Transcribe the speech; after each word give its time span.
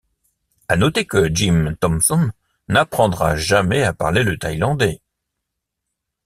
À 0.67 0.77
noter 0.77 1.05
que 1.05 1.29
Jim 1.31 1.75
Thompson 1.79 2.31
n'apprendra 2.67 3.35
jamais 3.35 3.83
à 3.83 3.93
parler 3.93 4.23
le 4.23 4.35
thaïlandais. 4.35 4.99